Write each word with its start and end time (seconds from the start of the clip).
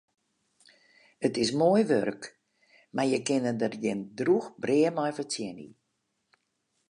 It 1.27 1.33
is 1.43 1.49
moai 1.59 1.83
wurk, 1.89 2.21
mar 2.95 3.07
je 3.11 3.19
kinne 3.27 3.53
der 3.59 3.75
gjin 3.81 4.01
drûch 4.17 4.49
brea 4.61 4.91
mei 4.95 5.13
fertsjinje. 5.17 5.69